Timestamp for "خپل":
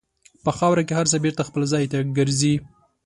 1.49-1.61